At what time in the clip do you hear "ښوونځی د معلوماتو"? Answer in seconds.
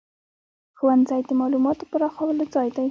0.77-1.89